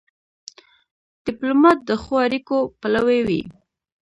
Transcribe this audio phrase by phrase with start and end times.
[1.25, 3.41] ډيپلومات د ښو اړیکو پلوی وي.